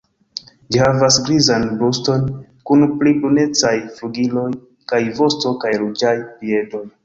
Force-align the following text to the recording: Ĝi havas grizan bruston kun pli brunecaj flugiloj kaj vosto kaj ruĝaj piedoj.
Ĝi 0.75 0.79
havas 0.83 1.17
grizan 1.27 1.67
bruston 1.81 2.25
kun 2.71 2.87
pli 3.03 3.13
brunecaj 3.21 3.75
flugiloj 4.01 4.49
kaj 4.93 5.05
vosto 5.23 5.57
kaj 5.65 5.79
ruĝaj 5.87 6.19
piedoj. 6.43 6.87